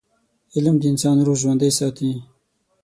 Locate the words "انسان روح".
0.91-1.37